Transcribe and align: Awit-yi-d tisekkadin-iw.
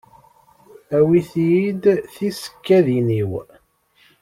Awit-yi-d 0.97 1.83
tisekkadin-iw. 2.15 3.31